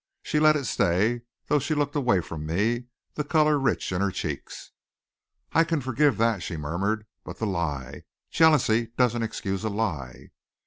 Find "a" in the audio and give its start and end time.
9.63-9.69